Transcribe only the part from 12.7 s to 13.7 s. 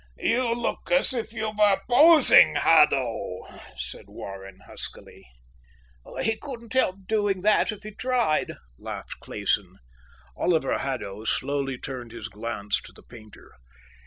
to the painter.